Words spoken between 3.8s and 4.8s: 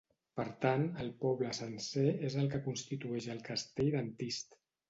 d'Antist.